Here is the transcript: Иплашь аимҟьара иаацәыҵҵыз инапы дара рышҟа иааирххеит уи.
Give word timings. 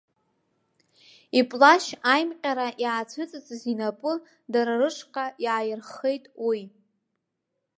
Иплашь 1.39 1.89
аимҟьара 2.13 2.67
иаацәыҵҵыз 2.83 3.61
инапы 3.71 4.13
дара 4.53 4.73
рышҟа 4.81 5.25
иааирххеит 5.43 6.23
уи. 6.47 6.61